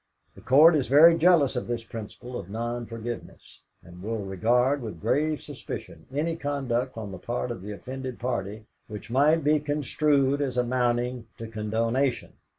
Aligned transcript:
The 0.33 0.41
Court 0.41 0.75
is 0.75 0.87
very 0.87 1.15
jealous 1.15 1.55
of 1.55 1.67
this 1.67 1.83
principle 1.83 2.35
of 2.39 2.49
non 2.49 2.87
forgiveness, 2.87 3.61
and 3.83 4.01
will 4.01 4.17
regard 4.17 4.81
with 4.81 4.99
grave 4.99 5.43
suspicion 5.43 6.07
any 6.11 6.35
conduct 6.35 6.97
on 6.97 7.11
the 7.11 7.19
part 7.19 7.51
of 7.51 7.61
the 7.61 7.71
offended 7.71 8.17
party 8.17 8.65
which 8.87 9.11
might 9.11 9.43
be 9.43 9.59
construed 9.59 10.41
as 10.41 10.57
amounting 10.57 11.27
to 11.37 11.45
condonation. 11.47 12.33